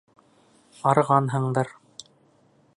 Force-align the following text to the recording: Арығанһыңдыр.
Арығанһыңдыр. 0.93 1.73